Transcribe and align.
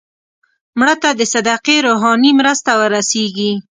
مړه 0.79 0.95
ته 1.01 1.09
د 1.19 1.21
صدقې 1.33 1.77
روحاني 1.87 2.31
مرسته 2.39 2.71
ورسېږي 2.79 3.51